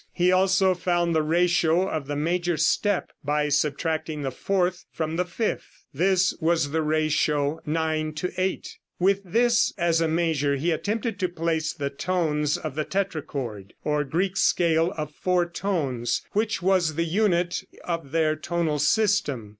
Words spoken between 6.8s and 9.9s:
ratio 9:8. With this